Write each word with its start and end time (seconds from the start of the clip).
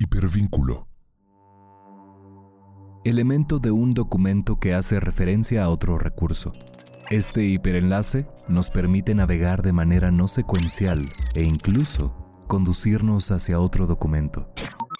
Hipervínculo. 0.00 0.86
Elemento 3.04 3.58
de 3.58 3.72
un 3.72 3.94
documento 3.94 4.60
que 4.60 4.72
hace 4.72 5.00
referencia 5.00 5.64
a 5.64 5.70
otro 5.70 5.98
recurso. 5.98 6.52
Este 7.10 7.44
hiperenlace 7.46 8.28
nos 8.46 8.70
permite 8.70 9.16
navegar 9.16 9.60
de 9.62 9.72
manera 9.72 10.12
no 10.12 10.28
secuencial 10.28 11.04
e 11.34 11.42
incluso 11.42 12.14
conducirnos 12.46 13.32
hacia 13.32 13.58
otro 13.58 13.88
documento. 13.88 14.52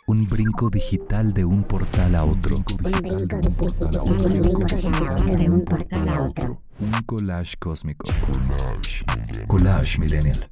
Un 0.09 0.29
brinco 0.29 0.69
digital 0.69 1.33
de 1.33 1.45
un 1.45 1.62
portal 1.62 2.17
a 2.17 2.25
otro. 2.25 2.57
Un 2.57 2.77
brinco 2.83 4.65
digital 4.65 5.37
de 5.37 5.49
un 5.49 5.65
portal 5.65 6.09
a 6.09 6.23
otro. 6.23 6.62
Un 6.80 7.03
collage 7.07 7.57
cósmico. 7.57 8.09
Collage. 8.27 9.05
Collage 9.46 9.99
millennial. 10.01 10.51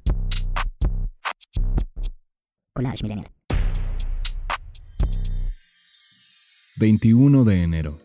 Collage 2.74 3.02
millennial. 3.02 3.35
21 6.78 7.44
de 7.44 7.62
enero. 7.62 7.98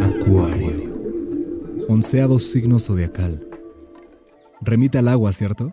Acuario. 0.00 1.86
Onceavo 1.88 2.38
signo 2.38 2.78
zodiacal. 2.78 3.46
Remite 4.60 4.98
al 4.98 5.08
agua, 5.08 5.32
¿cierto? 5.32 5.72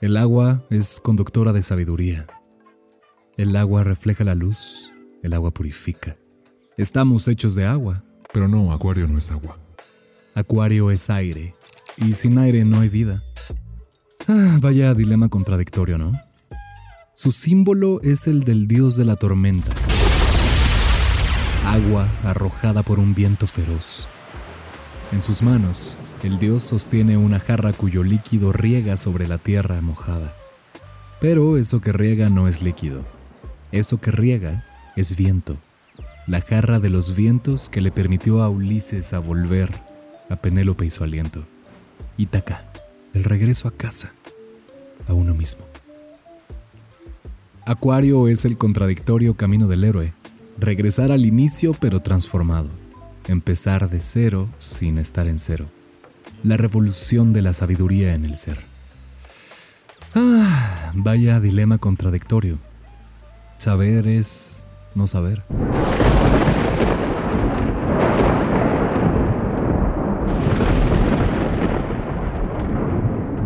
El 0.00 0.16
agua 0.16 0.64
es 0.70 1.00
conductora 1.00 1.52
de 1.52 1.62
sabiduría. 1.62 2.26
El 3.36 3.56
agua 3.56 3.82
refleja 3.82 4.22
la 4.22 4.36
luz, 4.36 4.92
el 5.24 5.32
agua 5.32 5.50
purifica. 5.50 6.16
Estamos 6.76 7.26
hechos 7.26 7.56
de 7.56 7.64
agua. 7.66 8.04
Pero 8.32 8.46
no, 8.46 8.72
Acuario 8.72 9.08
no 9.08 9.18
es 9.18 9.30
agua. 9.30 9.58
Acuario 10.34 10.90
es 10.92 11.10
aire, 11.10 11.54
y 11.96 12.12
sin 12.12 12.38
aire 12.38 12.64
no 12.64 12.80
hay 12.80 12.88
vida. 12.88 13.22
Ah, 14.26 14.58
vaya 14.60 14.94
dilema 14.94 15.28
contradictorio, 15.28 15.98
¿no? 15.98 16.12
Su 17.16 17.30
símbolo 17.30 18.00
es 18.02 18.26
el 18.26 18.42
del 18.42 18.66
dios 18.66 18.96
de 18.96 19.04
la 19.04 19.14
tormenta. 19.14 19.72
Agua 21.64 22.08
arrojada 22.24 22.82
por 22.82 22.98
un 22.98 23.14
viento 23.14 23.46
feroz. 23.46 24.08
En 25.12 25.22
sus 25.22 25.40
manos, 25.40 25.96
el 26.24 26.40
dios 26.40 26.64
sostiene 26.64 27.16
una 27.16 27.38
jarra 27.38 27.72
cuyo 27.72 28.02
líquido 28.02 28.52
riega 28.52 28.96
sobre 28.96 29.28
la 29.28 29.38
tierra 29.38 29.80
mojada. 29.80 30.34
Pero 31.20 31.56
eso 31.56 31.80
que 31.80 31.92
riega 31.92 32.30
no 32.30 32.48
es 32.48 32.62
líquido. 32.62 33.04
Eso 33.70 34.00
que 34.00 34.10
riega 34.10 34.64
es 34.96 35.16
viento. 35.16 35.56
La 36.26 36.40
jarra 36.40 36.80
de 36.80 36.90
los 36.90 37.14
vientos 37.14 37.68
que 37.68 37.80
le 37.80 37.92
permitió 37.92 38.42
a 38.42 38.48
Ulises 38.48 39.12
a 39.12 39.20
volver, 39.20 39.70
a 40.30 40.34
Penélope 40.34 40.84
y 40.84 40.90
su 40.90 41.04
aliento. 41.04 41.44
Ítaca, 42.18 42.64
el 43.12 43.22
regreso 43.22 43.68
a 43.68 43.70
casa, 43.70 44.12
a 45.06 45.14
uno 45.14 45.32
mismo. 45.32 45.64
Acuario 47.66 48.28
es 48.28 48.44
el 48.44 48.58
contradictorio 48.58 49.34
camino 49.34 49.68
del 49.68 49.84
héroe. 49.84 50.12
Regresar 50.58 51.10
al 51.10 51.24
inicio 51.24 51.72
pero 51.72 52.00
transformado. 52.00 52.68
Empezar 53.26 53.88
de 53.88 54.00
cero 54.00 54.50
sin 54.58 54.98
estar 54.98 55.26
en 55.26 55.38
cero. 55.38 55.66
La 56.42 56.58
revolución 56.58 57.32
de 57.32 57.40
la 57.40 57.54
sabiduría 57.54 58.14
en 58.14 58.26
el 58.26 58.36
ser. 58.36 58.58
Ah, 60.14 60.92
vaya 60.94 61.40
dilema 61.40 61.78
contradictorio. 61.78 62.58
Saber 63.56 64.08
es 64.08 64.62
no 64.94 65.06
saber. 65.06 65.42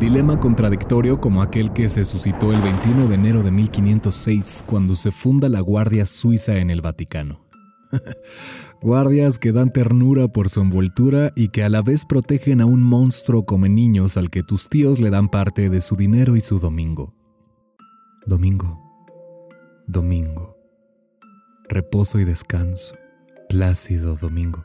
Dilema 0.09 0.41
contradictorio 0.41 1.20
como 1.20 1.42
aquel 1.42 1.75
que 1.75 1.87
se 1.91 2.03
suscitó 2.03 2.51
el 2.55 2.62
21 2.62 3.09
de 3.09 3.14
enero 3.14 3.42
de 3.42 3.51
1506 3.51 4.65
cuando 4.67 4.95
se 4.95 5.11
funda 5.11 5.50
la 5.50 5.61
Guardia 5.61 6.06
Suiza 6.06 6.56
en 6.56 6.70
el 6.70 6.81
Vaticano. 6.81 7.45
Guardias 8.81 9.39
que 9.39 9.53
dan 9.53 9.70
ternura 9.70 10.27
por 10.28 10.49
su 10.49 10.62
envoltura 10.62 11.31
y 11.37 11.50
que 11.50 11.62
a 11.62 11.69
la 11.69 11.82
vez 11.82 12.06
protegen 12.06 12.62
a 12.62 12.65
un 12.65 12.82
monstruo 12.82 13.44
como 13.44 13.69
niños 13.69 14.16
al 14.16 14.31
que 14.31 14.43
tus 14.43 14.71
tíos 14.71 14.99
le 14.99 15.10
dan 15.10 15.28
parte 15.28 15.69
de 15.69 15.82
su 15.82 15.94
dinero 15.94 16.37
y 16.37 16.41
su 16.41 16.59
domingo. 16.59 17.12
Domingo. 18.25 18.81
Domingo. 19.87 20.56
Reposo 21.69 22.19
y 22.19 22.25
descanso. 22.25 22.94
Plácido 23.50 24.16
domingo. 24.16 24.65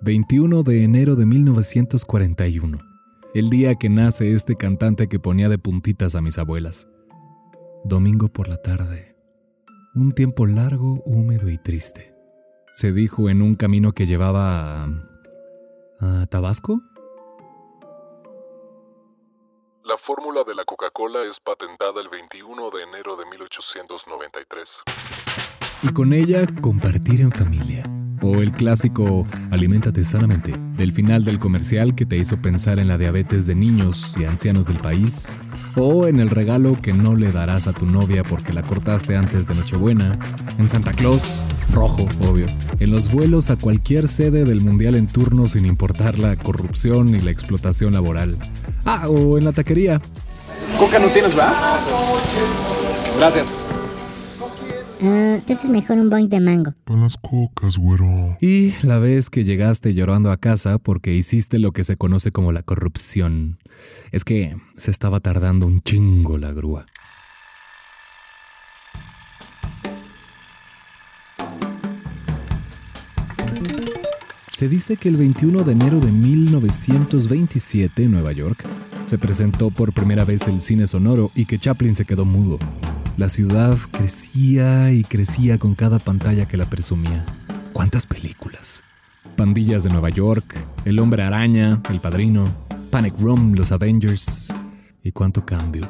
21 0.00 0.62
de 0.62 0.84
enero 0.84 1.16
de 1.16 1.26
1941 1.26 2.89
el 3.34 3.48
día 3.48 3.76
que 3.76 3.88
nace 3.88 4.34
este 4.34 4.56
cantante 4.56 5.08
que 5.08 5.20
ponía 5.20 5.48
de 5.48 5.58
puntitas 5.58 6.14
a 6.14 6.20
mis 6.20 6.38
abuelas. 6.38 6.88
Domingo 7.84 8.28
por 8.28 8.48
la 8.48 8.56
tarde. 8.56 9.16
Un 9.94 10.12
tiempo 10.12 10.46
largo, 10.46 11.02
húmedo 11.04 11.48
y 11.48 11.58
triste. 11.58 12.14
Se 12.72 12.92
dijo 12.92 13.28
en 13.28 13.42
un 13.42 13.54
camino 13.54 13.92
que 13.92 14.06
llevaba 14.06 14.84
a... 14.84 14.88
a 16.00 16.26
Tabasco. 16.26 16.80
La 19.84 19.96
fórmula 19.96 20.44
de 20.46 20.54
la 20.54 20.64
Coca-Cola 20.64 21.22
es 21.22 21.40
patentada 21.40 22.00
el 22.00 22.08
21 22.08 22.70
de 22.70 22.82
enero 22.82 23.16
de 23.16 23.26
1893. 23.26 24.82
Y 25.82 25.92
con 25.92 26.12
ella 26.12 26.46
compartir 26.60 27.20
en 27.22 27.32
familia. 27.32 27.89
O 28.32 28.42
el 28.42 28.52
clásico 28.52 29.26
Aliméntate 29.50 30.04
sanamente, 30.04 30.54
del 30.76 30.92
final 30.92 31.24
del 31.24 31.40
comercial 31.40 31.96
que 31.96 32.06
te 32.06 32.16
hizo 32.16 32.40
pensar 32.40 32.78
en 32.78 32.86
la 32.86 32.96
diabetes 32.96 33.44
de 33.46 33.56
niños 33.56 34.14
y 34.16 34.24
ancianos 34.24 34.66
del 34.66 34.78
país. 34.78 35.36
O 35.74 36.06
en 36.06 36.20
el 36.20 36.30
regalo 36.30 36.80
que 36.80 36.92
no 36.92 37.16
le 37.16 37.32
darás 37.32 37.66
a 37.66 37.72
tu 37.72 37.86
novia 37.86 38.22
porque 38.22 38.52
la 38.52 38.62
cortaste 38.62 39.16
antes 39.16 39.48
de 39.48 39.56
Nochebuena. 39.56 40.16
En 40.58 40.68
Santa 40.68 40.92
Claus, 40.92 41.44
rojo, 41.72 42.08
obvio. 42.28 42.46
En 42.78 42.92
los 42.92 43.12
vuelos 43.12 43.50
a 43.50 43.56
cualquier 43.56 44.06
sede 44.06 44.44
del 44.44 44.60
mundial 44.60 44.94
en 44.94 45.08
turno 45.08 45.48
sin 45.48 45.66
importar 45.66 46.16
la 46.16 46.36
corrupción 46.36 47.08
y 47.08 47.18
la 47.18 47.32
explotación 47.32 47.94
laboral. 47.94 48.36
Ah, 48.84 49.08
o 49.08 49.38
en 49.38 49.44
la 49.44 49.52
taquería. 49.52 50.00
Coca 50.78 51.00
no 51.00 51.08
tienes, 51.08 51.36
¿va? 51.36 51.80
Gracias. 53.18 53.59
Ah, 55.02 55.36
entonces 55.38 55.70
mejor 55.70 55.96
un 55.96 56.10
boing 56.10 56.28
de 56.28 56.40
mango. 56.40 56.74
Con 56.84 57.00
las 57.00 57.16
cocas, 57.16 57.78
güero. 57.78 58.36
Y 58.40 58.74
la 58.82 58.98
vez 58.98 59.30
que 59.30 59.44
llegaste 59.44 59.94
llorando 59.94 60.30
a 60.30 60.36
casa 60.36 60.78
porque 60.78 61.14
hiciste 61.14 61.58
lo 61.58 61.72
que 61.72 61.84
se 61.84 61.96
conoce 61.96 62.32
como 62.32 62.52
la 62.52 62.62
corrupción. 62.62 63.58
Es 64.12 64.24
que 64.24 64.56
se 64.76 64.90
estaba 64.90 65.20
tardando 65.20 65.66
un 65.66 65.80
chingo 65.80 66.36
la 66.36 66.52
grúa. 66.52 66.84
Se 74.54 74.68
dice 74.68 74.98
que 74.98 75.08
el 75.08 75.16
21 75.16 75.62
de 75.62 75.72
enero 75.72 76.00
de 76.00 76.12
1927 76.12 78.02
en 78.02 78.10
Nueva 78.12 78.32
York 78.32 78.66
se 79.04 79.16
presentó 79.16 79.70
por 79.70 79.94
primera 79.94 80.26
vez 80.26 80.46
el 80.48 80.60
cine 80.60 80.86
sonoro 80.86 81.30
y 81.34 81.46
que 81.46 81.58
Chaplin 81.58 81.94
se 81.94 82.04
quedó 82.04 82.26
mudo. 82.26 82.58
La 83.20 83.28
ciudad 83.28 83.76
crecía 83.90 84.92
y 84.92 85.04
crecía 85.04 85.58
con 85.58 85.74
cada 85.74 85.98
pantalla 85.98 86.48
que 86.48 86.56
la 86.56 86.70
presumía. 86.70 87.26
¿Cuántas 87.74 88.06
películas? 88.06 88.82
Pandillas 89.36 89.84
de 89.84 89.90
Nueva 89.90 90.08
York, 90.08 90.56
El 90.86 90.98
Hombre 90.98 91.22
Araña, 91.22 91.82
El 91.90 92.00
Padrino, 92.00 92.50
Panic 92.90 93.20
Room, 93.20 93.52
Los 93.54 93.72
Avengers. 93.72 94.54
¿Y 95.02 95.12
cuánto 95.12 95.44
cambio? 95.44 95.86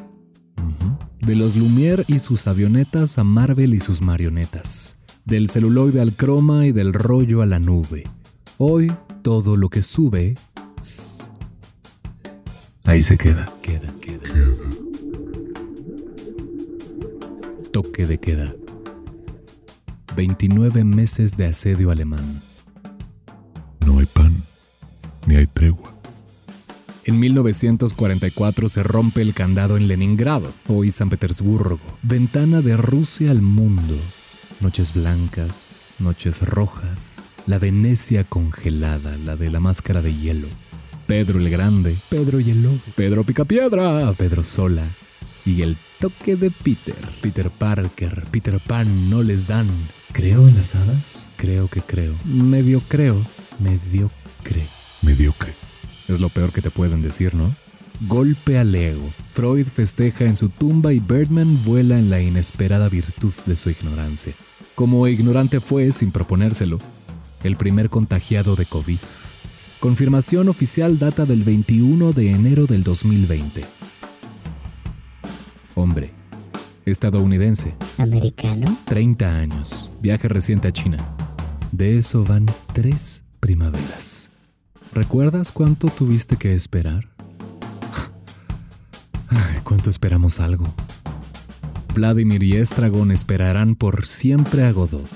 De 1.21 1.37
los 1.37 1.55
Lumière 1.55 2.05
y 2.09 2.19
sus 2.19 2.49
avionetas 2.49 3.17
a 3.17 3.23
Marvel 3.23 3.75
y 3.75 3.79
sus 3.79 4.03
marionetas. 4.03 4.97
Del 5.25 5.51
celuloide 5.51 6.01
al 6.01 6.15
croma 6.15 6.67
y 6.67 6.73
del 6.73 6.93
rollo 6.93 7.43
a 7.43 7.47
la 7.47 7.61
nube. 7.61 8.11
Hoy 8.59 8.93
todo 9.23 9.57
lo 9.57 9.69
que 9.69 9.83
sube... 9.83 10.35
Ahí 12.83 13.05
se 13.05 13.17
queda. 13.17 13.49
Queda, 13.63 13.89
queda. 14.01 14.20
Toque 17.83 18.07
de 18.07 18.19
queda. 18.19 18.55
29 20.15 20.85
meses 20.85 21.39
de 21.39 21.47
asedio 21.47 21.91
alemán. 21.91 22.43
No 23.87 24.01
hay 24.01 24.05
pan, 24.05 24.37
ni 25.27 25.37
hay 25.37 25.47
tregua. 25.47 25.95
En 27.07 27.19
1944 27.19 28.69
se 28.69 28.83
rompe 28.83 29.23
el 29.23 29.33
candado 29.33 29.79
en 29.79 29.89
Leningrado, 29.89 30.53
hoy 30.69 30.93
San 30.93 31.09
Petersburgo, 31.09 31.81
ventana 32.03 32.61
de 32.61 32.77
Rusia 32.77 33.31
al 33.31 33.41
mundo. 33.41 33.97
Noches 34.61 34.93
blancas, 34.93 35.95
noches 35.99 36.43
rojas, 36.43 37.23
la 37.47 37.59
Venecia 37.59 38.25
congelada, 38.25 39.17
la 39.17 39.37
de 39.37 39.49
la 39.49 39.61
máscara 39.61 40.03
de 40.03 40.15
hielo. 40.15 40.49
Pedro 41.07 41.39
el 41.39 41.49
Grande, 41.49 41.97
Pedro 42.11 42.41
y 42.41 42.51
el 42.51 42.63
Lobo, 42.63 42.81
Pedro 42.95 43.25
Picapiedra, 43.25 44.13
Pedro 44.13 44.45
Sola. 44.45 44.85
Y 45.47 45.63
el 45.63 45.79
toque 46.01 46.35
de 46.35 46.51
Peter, 46.51 46.97
Peter 47.21 47.51
Parker, 47.51 48.25
Peter 48.31 48.59
Pan 48.59 49.11
no 49.11 49.23
les 49.23 49.47
dan. 49.47 49.69
¿Creo 50.13 50.49
en 50.49 50.57
las 50.57 50.75
hadas? 50.75 51.31
Creo 51.37 51.69
que 51.69 51.83
creo. 51.83 52.17
Medio 52.25 52.83
creo, 52.89 53.23
medio 53.59 54.11
creo. 54.43 54.67
Mediocre. 55.03 55.53
Es 56.09 56.19
lo 56.21 56.31
peor 56.31 56.53
que 56.53 56.63
te 56.63 56.71
pueden 56.71 57.03
decir, 57.03 57.35
¿no? 57.35 57.55
Golpe 58.09 58.59
al 58.59 58.75
ego, 58.75 59.11
Freud 59.31 59.67
festeja 59.67 60.25
en 60.25 60.37
su 60.37 60.49
tumba 60.49 60.93
y 60.95 61.01
Birdman 61.01 61.63
vuela 61.65 61.99
en 61.99 62.09
la 62.09 62.21
inesperada 62.21 62.89
virtud 62.89 63.35
de 63.45 63.57
su 63.57 63.69
ignorancia. 63.69 64.33
Como 64.75 65.07
ignorante 65.07 65.61
fue, 65.61 65.93
sin 65.93 66.11
proponérselo, 66.11 66.79
el 67.45 67.57
primer 67.57 67.91
contagiado 67.91 68.57
de 68.57 68.65
COVID. 68.65 68.99
Confirmación 69.81 70.49
oficial 70.49 70.99
data 70.99 71.27
del 71.27 71.45
21 71.45 72.13
de 72.13 72.31
enero 72.31 72.67
del 72.67 72.85
2020. 72.85 73.80
Hombre, 75.81 76.11
estadounidense, 76.85 77.75
Americano. 77.97 78.77
30 78.85 79.35
años, 79.35 79.91
viaje 80.03 80.29
reciente 80.29 80.69
a 80.69 80.73
China. 80.73 80.99
De 81.73 81.97
eso 81.97 82.23
van 82.23 82.45
tres 82.75 83.25
primaveras. 83.41 84.31
¿Recuerdas 84.93 85.51
cuánto 85.51 85.89
tuviste 85.89 86.37
que 86.37 86.55
esperar? 86.55 87.09
Ay, 89.29 89.63
¿Cuánto 89.65 89.89
esperamos 89.89 90.39
algo? 90.39 90.67
Vladimir 91.95 92.43
y 92.43 92.57
Estragon 92.57 93.11
esperarán 93.11 93.75
por 93.75 94.07
siempre 94.07 94.65
a 94.67 94.73
Godot. 94.73 95.09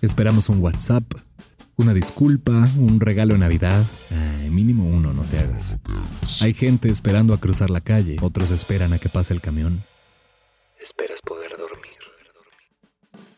Esperamos 0.00 0.48
un 0.48 0.62
WhatsApp, 0.62 1.04
una 1.76 1.92
disculpa, 1.92 2.64
un 2.78 2.98
regalo 2.98 3.34
de 3.34 3.40
Navidad. 3.40 3.84
Mínimo 4.52 4.84
uno, 4.84 5.14
no 5.14 5.22
te 5.22 5.38
hagas. 5.38 5.78
Hay 6.42 6.52
gente 6.52 6.90
esperando 6.90 7.32
a 7.32 7.40
cruzar 7.40 7.70
la 7.70 7.80
calle, 7.80 8.18
otros 8.20 8.50
esperan 8.50 8.92
a 8.92 8.98
que 8.98 9.08
pase 9.08 9.32
el 9.32 9.40
camión. 9.40 9.82
Esperas 10.78 11.20
poder 11.22 11.52
dormir. 11.52 11.94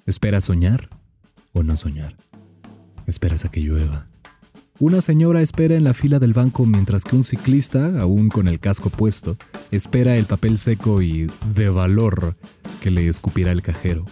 ¿Esperas 0.06 0.42
soñar 0.42 0.90
o 1.52 1.62
no 1.62 1.76
soñar? 1.76 2.16
Esperas 3.06 3.44
a 3.44 3.50
que 3.50 3.60
llueva. 3.60 4.08
Una 4.80 5.00
señora 5.00 5.40
espera 5.40 5.76
en 5.76 5.84
la 5.84 5.94
fila 5.94 6.18
del 6.18 6.32
banco 6.32 6.66
mientras 6.66 7.04
que 7.04 7.14
un 7.14 7.22
ciclista, 7.22 8.00
aún 8.00 8.28
con 8.28 8.48
el 8.48 8.58
casco 8.58 8.90
puesto, 8.90 9.36
espera 9.70 10.16
el 10.16 10.24
papel 10.24 10.58
seco 10.58 11.00
y 11.00 11.30
de 11.54 11.68
valor 11.68 12.36
que 12.82 12.90
le 12.90 13.06
escupirá 13.06 13.52
el 13.52 13.62
cajero. 13.62 14.04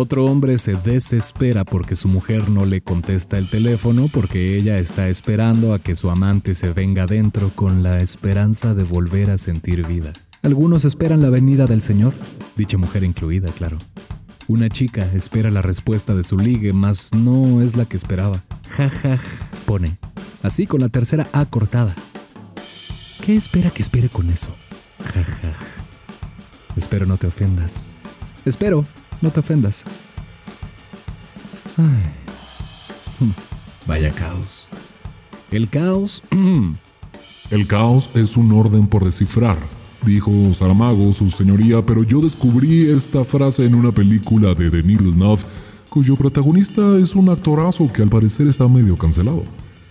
Otro 0.00 0.26
hombre 0.26 0.58
se 0.58 0.76
desespera 0.76 1.64
porque 1.64 1.96
su 1.96 2.06
mujer 2.06 2.50
no 2.50 2.64
le 2.64 2.80
contesta 2.80 3.36
el 3.36 3.50
teléfono 3.50 4.06
porque 4.06 4.56
ella 4.56 4.78
está 4.78 5.08
esperando 5.08 5.74
a 5.74 5.80
que 5.80 5.96
su 5.96 6.08
amante 6.08 6.54
se 6.54 6.72
venga 6.72 7.02
adentro 7.02 7.50
con 7.52 7.82
la 7.82 8.00
esperanza 8.00 8.74
de 8.74 8.84
volver 8.84 9.28
a 9.28 9.38
sentir 9.38 9.84
vida. 9.88 10.12
Algunos 10.44 10.84
esperan 10.84 11.20
la 11.20 11.30
venida 11.30 11.66
del 11.66 11.82
Señor, 11.82 12.14
dicha 12.56 12.78
mujer 12.78 13.02
incluida, 13.02 13.50
claro. 13.50 13.76
Una 14.46 14.68
chica 14.68 15.04
espera 15.14 15.50
la 15.50 15.62
respuesta 15.62 16.14
de 16.14 16.22
su 16.22 16.38
ligue, 16.38 16.72
mas 16.72 17.12
no 17.12 17.60
es 17.60 17.76
la 17.76 17.84
que 17.84 17.96
esperaba. 17.96 18.44
Ja, 18.68 18.88
ja, 18.88 19.18
pone. 19.66 19.98
Así 20.44 20.68
con 20.68 20.78
la 20.78 20.90
tercera 20.90 21.26
A 21.32 21.44
cortada. 21.46 21.92
¿Qué 23.26 23.34
espera 23.34 23.70
que 23.70 23.82
espere 23.82 24.08
con 24.08 24.30
eso? 24.30 24.54
Ja, 25.00 25.24
ja. 25.24 25.54
Espero 26.76 27.04
no 27.04 27.16
te 27.16 27.26
ofendas. 27.26 27.88
Espero 28.44 28.86
no 29.20 29.30
te 29.30 29.40
ofendas. 29.40 29.84
Ay. 31.76 31.84
Hmm. 33.20 33.32
Vaya 33.86 34.12
caos. 34.12 34.68
El 35.50 35.68
caos 35.68 36.22
El 37.50 37.66
caos 37.66 38.10
es 38.12 38.36
un 38.36 38.52
orden 38.52 38.86
por 38.88 39.06
descifrar, 39.06 39.56
dijo 40.04 40.30
Saramago, 40.52 41.10
su 41.14 41.30
señoría, 41.30 41.84
pero 41.84 42.02
yo 42.02 42.20
descubrí 42.20 42.90
esta 42.90 43.24
frase 43.24 43.64
en 43.64 43.74
una 43.74 43.90
película 43.90 44.52
de 44.52 44.68
Denis 44.68 44.98
Villeneuve, 44.98 45.44
cuyo 45.88 46.16
protagonista 46.16 46.98
es 46.98 47.14
un 47.14 47.30
actorazo 47.30 47.90
que 47.90 48.02
al 48.02 48.10
parecer 48.10 48.48
está 48.48 48.68
medio 48.68 48.98
cancelado. 48.98 49.44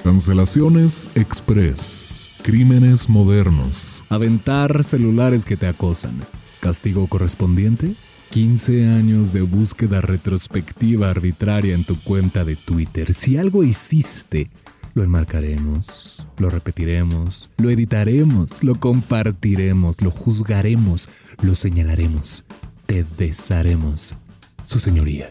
Cancelaciones 0.04 1.10
Express. 1.16 2.34
Crímenes 2.44 3.10
modernos. 3.10 4.04
Aventar 4.10 4.84
celulares 4.84 5.44
que 5.44 5.58
te 5.58 5.66
acosan. 5.66 6.22
¿Castigo 6.60 7.08
correspondiente? 7.08 7.96
15 8.30 8.88
años 8.90 9.34
de 9.34 9.42
búsqueda 9.42 10.02
retrospectiva 10.02 11.10
arbitraria 11.10 11.74
en 11.74 11.84
tu 11.84 12.00
cuenta 12.00 12.44
de 12.44 12.56
Twitter. 12.56 13.14
Si 13.14 13.38
algo 13.38 13.64
hiciste, 13.64 14.50
lo 14.94 15.04
enmarcaremos, 15.04 16.28
lo 16.38 16.50
repetiremos, 16.50 17.50
lo 17.58 17.70
editaremos, 17.70 18.64
lo 18.64 18.80
compartiremos, 18.80 20.02
lo 20.02 20.12
juzgaremos, 20.12 21.10
lo 21.42 21.56
señalaremos, 21.56 22.46
te 22.86 23.06
desharemos. 23.18 24.16
Su 24.64 24.80
señoría. 24.80 25.30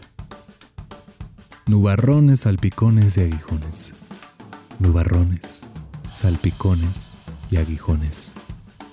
Nubarrones, 1.67 2.41
salpicones 2.41 3.17
y 3.17 3.21
aguijones. 3.21 3.93
Nubarrones, 4.79 5.67
salpicones 6.11 7.13
y 7.51 7.57
aguijones. 7.57 8.33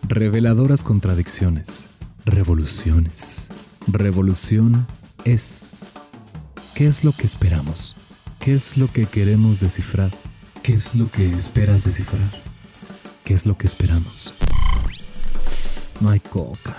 Reveladoras 0.08 0.82
contradicciones, 0.82 1.88
revoluciones. 2.26 3.50
Revolución 3.86 4.86
es. 5.24 5.86
¿Qué 6.74 6.86
es 6.86 7.04
lo 7.04 7.12
que 7.12 7.26
esperamos? 7.26 7.94
¿Qué 8.40 8.54
es 8.54 8.76
lo 8.76 8.90
que 8.90 9.06
queremos 9.06 9.60
descifrar? 9.60 10.10
¿Qué 10.62 10.74
es 10.74 10.94
lo 10.94 11.10
que 11.10 11.26
esperas 11.34 11.84
descifrar? 11.84 12.30
¿Qué 13.24 13.34
es 13.34 13.46
lo 13.46 13.56
que 13.56 13.66
esperamos? 13.66 14.34
No 16.00 16.10
hay 16.10 16.20
coca. 16.20 16.76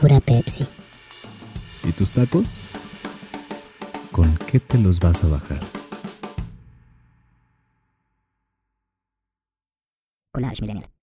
Pura 0.00 0.20
Pepsi. 0.20 0.66
¿Y 1.84 1.92
tus 1.92 2.12
tacos? 2.12 2.60
¿Con 4.12 4.36
qué 4.50 4.60
te 4.60 4.78
los 4.78 4.98
vas 5.00 5.22
a 5.24 5.28
bajar? 5.28 5.60
Collage 10.32 10.60
millennial. 10.62 10.97